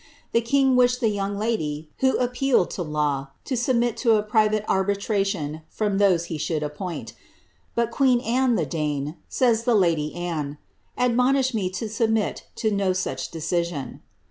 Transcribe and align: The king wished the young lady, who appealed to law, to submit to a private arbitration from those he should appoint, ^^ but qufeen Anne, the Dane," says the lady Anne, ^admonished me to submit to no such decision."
The 0.31 0.41
king 0.41 0.75
wished 0.75 0.99
the 0.99 1.09
young 1.09 1.37
lady, 1.37 1.87
who 1.99 2.17
appealed 2.17 2.71
to 2.71 2.81
law, 2.81 3.27
to 3.45 3.55
submit 3.55 3.97
to 3.97 4.13
a 4.15 4.23
private 4.23 4.65
arbitration 4.67 5.61
from 5.69 5.99
those 5.99 6.25
he 6.25 6.39
should 6.39 6.63
appoint, 6.63 7.11
^^ 7.13 7.15
but 7.75 7.91
qufeen 7.91 8.19
Anne, 8.25 8.55
the 8.55 8.65
Dane," 8.65 9.17
says 9.29 9.63
the 9.63 9.75
lady 9.75 10.15
Anne, 10.15 10.57
^admonished 10.97 11.53
me 11.53 11.69
to 11.69 11.87
submit 11.87 12.47
to 12.55 12.71
no 12.71 12.93
such 12.93 13.29
decision." 13.29 14.01